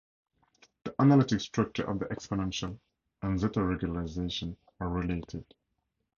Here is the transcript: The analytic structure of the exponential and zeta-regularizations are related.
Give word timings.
The 0.83 0.95
analytic 0.97 1.41
structure 1.41 1.83
of 1.83 1.99
the 1.99 2.05
exponential 2.05 2.79
and 3.21 3.39
zeta-regularizations 3.39 4.55
are 4.79 4.89
related. 4.89 5.45